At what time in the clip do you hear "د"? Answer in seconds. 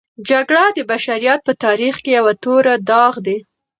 0.77-0.79